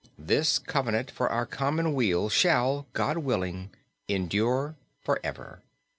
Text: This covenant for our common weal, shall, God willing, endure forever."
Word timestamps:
This 0.17 0.57
covenant 0.57 1.11
for 1.11 1.29
our 1.31 1.45
common 1.45 1.93
weal, 1.93 2.27
shall, 2.27 2.87
God 2.93 3.19
willing, 3.19 3.69
endure 4.09 4.75
forever." 4.99 5.61